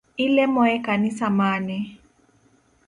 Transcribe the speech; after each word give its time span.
Ilemo 0.25 0.61
e 0.75 0.77
kanisa 0.85 1.27
mane? 1.37 1.77